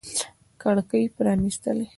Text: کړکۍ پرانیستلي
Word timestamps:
کړکۍ 0.61 1.03
پرانیستلي 1.15 1.85